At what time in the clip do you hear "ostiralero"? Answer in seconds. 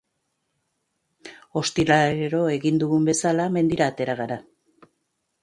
1.61-2.41